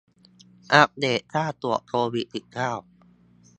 [0.73, 2.71] อัปเดตค่าตรวจโควิด สิบเก้า